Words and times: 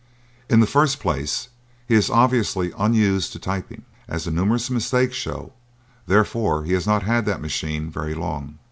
In 0.49 0.61
the 0.61 0.65
first 0.65 0.99
place 0.99 1.49
he 1.87 1.93
is 1.93 2.09
obviously 2.09 2.73
unused 2.75 3.33
to 3.33 3.39
typing, 3.39 3.85
as 4.07 4.23
the 4.23 4.31
numerous 4.31 4.67
mistakes 4.71 5.15
show; 5.15 5.53
therefore 6.07 6.63
he 6.63 6.73
has 6.73 6.87
not 6.87 7.03
had 7.03 7.25
the 7.25 7.37
machine 7.37 7.87
very 7.91 8.15
long. 8.15 8.57